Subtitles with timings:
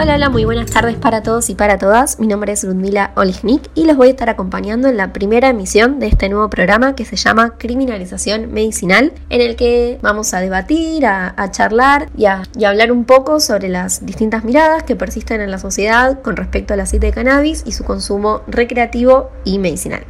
[0.00, 2.20] Hola, hola, muy buenas tardes para todos y para todas.
[2.20, 5.98] Mi nombre es Ludmila Olijnik y los voy a estar acompañando en la primera emisión
[5.98, 11.04] de este nuevo programa que se llama Criminalización Medicinal, en el que vamos a debatir,
[11.04, 15.40] a, charlar y a, y a hablar un poco sobre las distintas miradas que persisten
[15.40, 20.04] en la sociedad con respecto al aceite de cannabis y su consumo recreativo y medicinal.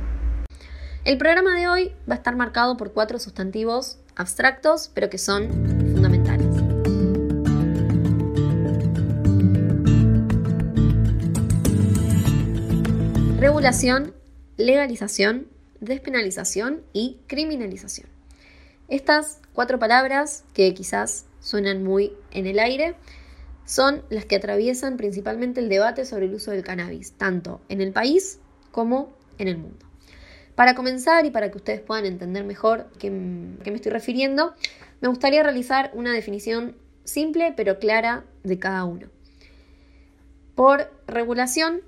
[1.06, 5.48] El programa de hoy va a estar marcado por cuatro sustantivos abstractos, pero que son
[5.94, 6.47] fundamentales.
[13.48, 14.12] Regulación,
[14.58, 15.46] legalización,
[15.80, 18.06] despenalización y criminalización.
[18.88, 22.94] Estas cuatro palabras, que quizás suenan muy en el aire,
[23.64, 27.90] son las que atraviesan principalmente el debate sobre el uso del cannabis, tanto en el
[27.90, 28.38] país
[28.70, 29.86] como en el mundo.
[30.54, 34.52] Para comenzar y para que ustedes puedan entender mejor a qué me estoy refiriendo,
[35.00, 39.08] me gustaría realizar una definición simple pero clara de cada uno.
[40.54, 41.80] Por regulación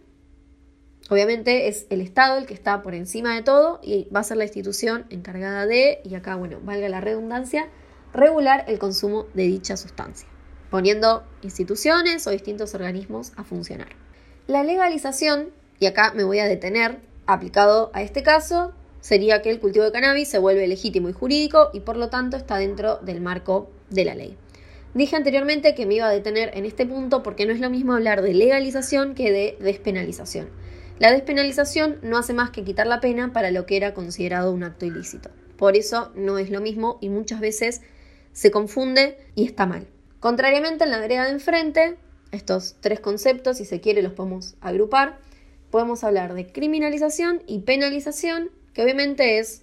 [1.10, 4.36] Obviamente es el Estado el que está por encima de todo y va a ser
[4.36, 7.68] la institución encargada de, y acá, bueno, valga la redundancia,
[8.14, 10.28] regular el consumo de dicha sustancia,
[10.70, 13.88] poniendo instituciones o distintos organismos a funcionar.
[14.46, 15.50] La legalización,
[15.80, 19.92] y acá me voy a detener, aplicado a este caso, sería que el cultivo de
[19.92, 24.04] cannabis se vuelve legítimo y jurídico y por lo tanto está dentro del marco de
[24.04, 24.36] la ley.
[24.94, 27.94] Dije anteriormente que me iba a detener en este punto porque no es lo mismo
[27.94, 30.69] hablar de legalización que de despenalización.
[31.00, 34.62] La despenalización no hace más que quitar la pena para lo que era considerado un
[34.62, 35.30] acto ilícito.
[35.56, 37.80] Por eso no es lo mismo y muchas veces
[38.34, 39.86] se confunde y está mal.
[40.20, 41.96] Contrariamente en la vereda de enfrente,
[42.32, 45.18] estos tres conceptos, si se quiere, los podemos agrupar.
[45.70, 49.62] Podemos hablar de criminalización y penalización, que obviamente es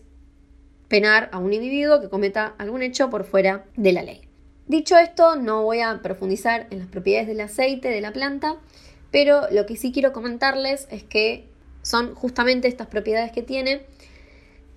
[0.87, 4.27] penar a un individuo que cometa algún hecho por fuera de la ley.
[4.65, 8.57] Dicho esto, no voy a profundizar en las propiedades del aceite de la planta,
[9.17, 11.45] pero lo que sí quiero comentarles es que
[11.81, 13.81] son justamente estas propiedades que tiene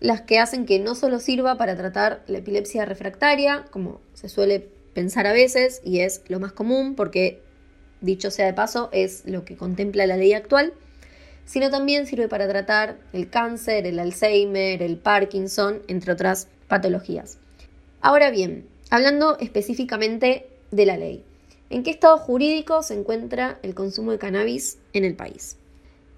[0.01, 4.67] las que hacen que no solo sirva para tratar la epilepsia refractaria, como se suele
[4.95, 7.43] pensar a veces y es lo más común porque,
[8.01, 10.73] dicho sea de paso, es lo que contempla la ley actual,
[11.45, 17.37] sino también sirve para tratar el cáncer, el Alzheimer, el Parkinson, entre otras patologías.
[18.01, 21.25] Ahora bien, hablando específicamente de la ley.
[21.71, 25.57] ¿En qué estado jurídico se encuentra el consumo de cannabis en el país?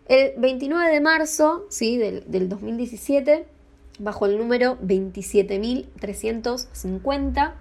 [0.09, 1.99] El 29 de marzo ¿sí?
[1.99, 3.45] del, del 2017,
[3.99, 7.53] bajo el número 27.350,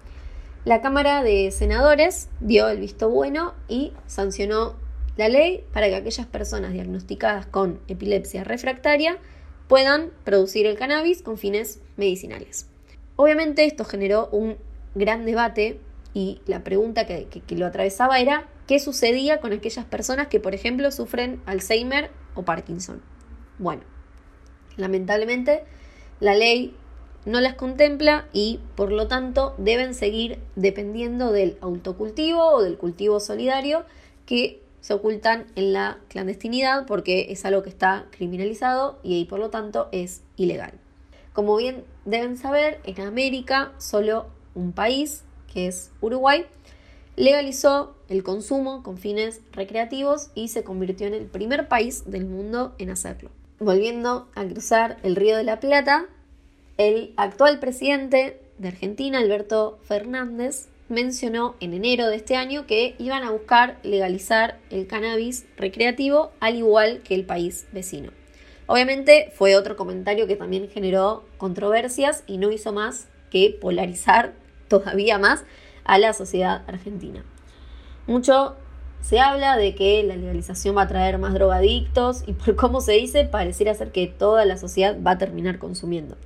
[0.64, 4.74] la Cámara de Senadores dio el visto bueno y sancionó
[5.18, 9.18] la ley para que aquellas personas diagnosticadas con epilepsia refractaria
[9.68, 12.68] puedan producir el cannabis con fines medicinales.
[13.16, 14.56] Obviamente esto generó un
[14.94, 15.78] gran debate
[16.14, 20.90] y la pregunta que, lo atravesaba era qué sucedía con aquellas personas que, por ejemplo,
[20.90, 23.02] sufren Alzheimer o Parkinson.
[23.58, 23.82] Bueno,
[24.76, 25.64] lamentablemente
[26.20, 26.74] la ley
[27.24, 33.20] no las contempla y por lo tanto deben seguir dependiendo del autocultivo o del cultivo
[33.20, 33.84] solidario
[34.26, 39.50] que se ocultan en la clandestinidad porque es algo que está criminalizado y por lo
[39.50, 40.72] tanto es ilegal.
[41.32, 46.46] Como bien deben saber, en América solo un país que es Uruguay,
[47.16, 52.74] legalizó el consumo con fines recreativos y se convirtió en el primer país del mundo
[52.78, 53.30] en hacerlo.
[53.58, 56.06] Volviendo a cruzar el Río de la Plata,
[56.78, 63.22] el actual presidente de Argentina, Alberto Fernández, mencionó en enero de este año que iban
[63.22, 68.10] a buscar legalizar el cannabis recreativo al igual que el país vecino.
[68.66, 74.34] Obviamente fue otro comentario que también generó controversias y no hizo más que polarizar
[74.72, 75.44] todavía más
[75.84, 77.22] a la sociedad argentina.
[78.06, 78.56] Mucho
[79.02, 82.92] se habla de que la legalización va a traer más drogadictos y por cómo se
[82.92, 86.16] dice, pareciera ser que toda la sociedad va a terminar consumiendo.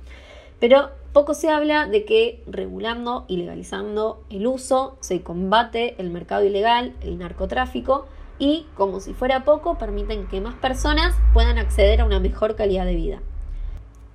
[0.59, 6.45] Pero poco se habla de que regulando y legalizando el uso se combate el mercado
[6.45, 8.07] ilegal, el narcotráfico
[8.39, 12.85] y, como si fuera poco, permiten que más personas puedan acceder a una mejor calidad
[12.85, 13.21] de vida.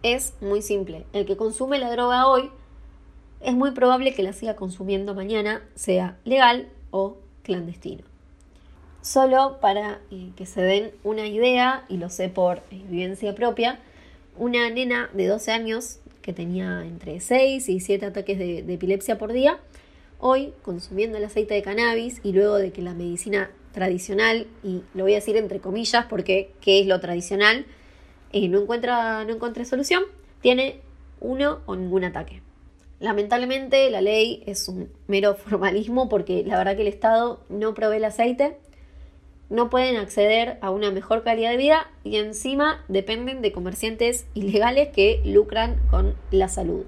[0.02, 2.50] Es muy simple, el que consume la droga hoy
[3.42, 8.04] es muy probable que la siga consumiendo mañana, sea legal o clandestino.
[9.00, 13.80] Solo para eh, que se den una idea, y lo sé por vivencia propia,
[14.36, 19.32] una nena de 12 años que tenía entre 6 y 7 ataques de, epilepsia por
[19.32, 19.58] día,
[20.20, 25.02] hoy consumiendo el aceite de cannabis y luego de que la medicina tradicional, y lo
[25.02, 27.66] voy a decir entre comillas porque ¿qué es lo tradicional?
[28.32, 30.04] Eh, no, encuentra, no encuentra solución,
[30.40, 30.80] tiene
[31.20, 32.40] uno o ningún ataque.
[33.02, 37.96] Lamentablemente la ley es un mero formalismo porque la verdad que el Estado no provee
[37.96, 38.56] el aceite
[39.52, 44.88] no pueden acceder a una mejor calidad de vida y encima dependen de comerciantes ilegales
[44.94, 46.86] que lucran con la salud.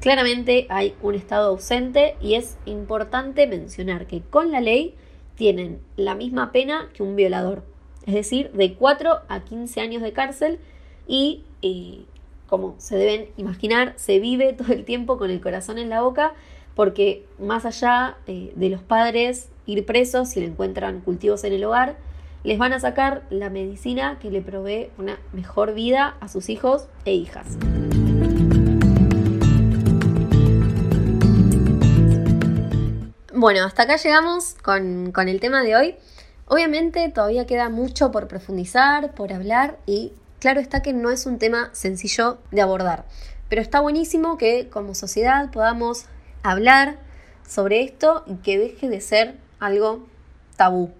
[0.00, 4.94] Claramente hay un Estado ausente y es importante mencionar que con la ley
[5.34, 7.64] tienen la misma pena que un violador,
[8.06, 10.60] es decir, de 4 a 15 años de cárcel
[11.08, 12.04] y, eh,
[12.46, 16.34] como se deben imaginar, se vive todo el tiempo con el corazón en la boca
[16.74, 21.64] porque más allá eh, de los padres ir presos si le encuentran cultivos en el
[21.64, 21.96] hogar,
[22.42, 26.88] les van a sacar la medicina que le provee una mejor vida a sus hijos
[27.04, 27.46] e hijas.
[33.32, 35.96] Bueno, hasta acá llegamos con, con el tema de hoy.
[36.46, 40.12] Obviamente todavía queda mucho por profundizar, por hablar y
[40.44, 43.06] claro está que no es un tema sencillo de abordar,
[43.48, 46.04] pero está buenísimo que como sociedad podamos
[46.42, 46.98] hablar
[47.48, 50.06] sobre esto y que deje de ser algo
[50.58, 50.90] tabú.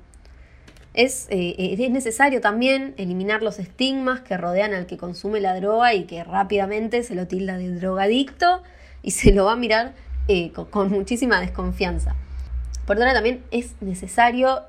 [0.94, 5.93] Es, eh, es, necesario también eliminar los estigmas que rodean al que consume la droga
[5.93, 8.62] y que rápidamente se lo tilda de drogadicto
[9.02, 9.93] y se lo va a mirar
[10.26, 12.14] eh, con, muchísima desconfianza.
[12.87, 14.62] Por otra también es necesario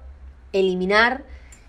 [0.51, 1.23] eliminar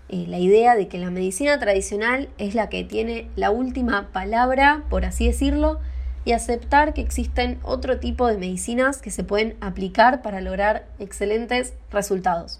[0.09, 4.83] eh, la idea de que la medicina tradicional es la que tiene la última palabra,
[4.89, 5.79] por así decirlo,
[6.23, 11.73] y aceptar que existen otro tipo de medicinas que se pueden aplicar para lograr excelentes
[11.91, 12.59] resultados.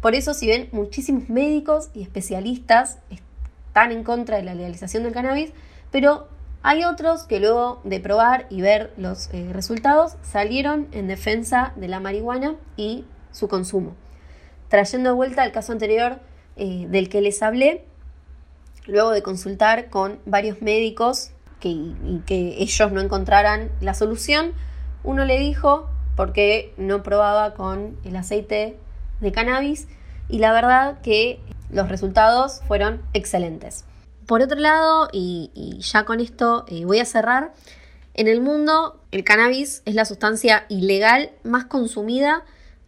[0.00, 5.12] Por eso, si ven, muchísimos médicos y especialistas están en contra de la legalización del
[5.12, 5.52] cannabis,
[5.90, 6.28] pero
[6.62, 11.88] hay otros que luego de probar y ver los eh, resultados salieron en defensa de
[11.88, 13.94] la marihuana y su consumo.
[14.68, 16.20] Trayendo de vuelta al caso anterior
[16.56, 17.84] eh, del que les hablé,
[18.86, 21.30] luego de consultar con varios médicos
[21.60, 24.52] que, y que ellos no encontraran la solución,
[25.04, 28.76] uno le dijo por qué no probaba con el aceite
[29.20, 29.88] de cannabis
[30.28, 33.84] y la verdad que los resultados fueron excelentes.
[34.26, 37.52] Por otro lado, y, ya con esto eh, voy a cerrar,
[38.14, 42.44] en el mundo el cannabis es la sustancia ilegal más consumida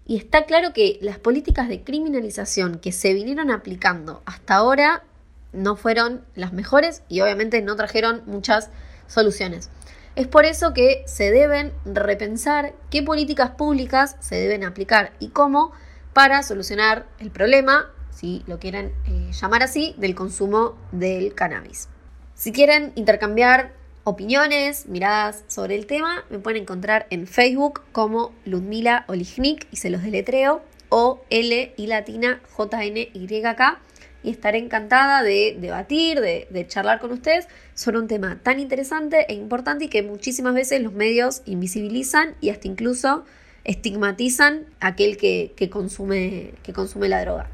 [0.06, 5.04] y está claro que las políticas de criminalización que se vinieron aplicando hasta ahora
[5.52, 8.70] no fueron las mejores y obviamente no trajeron muchas
[9.06, 9.70] soluciones.
[10.14, 15.72] Es por eso que se deben repensar qué políticas públicas se deben aplicar y cómo
[16.12, 21.88] para solucionar el problema, si lo quieren eh, llamar así, del consumo del cannabis.
[22.34, 23.72] Si quieren intercambiar
[24.04, 29.90] opiniones, miradas sobre el tema, me pueden encontrar en Facebook como Ludmila Olijnik y se
[29.90, 33.81] los deletreo o L y latina J N Y K
[34.25, 39.34] y estaré encantada de debatir, de, charlar con ustedes sobre un tema tan interesante e
[39.34, 43.25] importante y que muchísimas veces los medios invisibilizan y hasta incluso
[43.64, 47.49] estigmatizan a aquel que, consume, que consume la droga.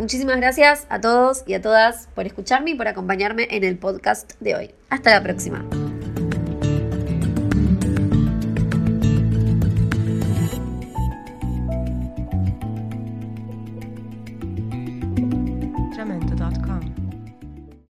[0.00, 4.32] Muchísimas gracias a todos y a todas por escucharme y por acompañarme en el podcast
[4.40, 4.74] de hoy.
[4.88, 5.62] Hasta la próxima.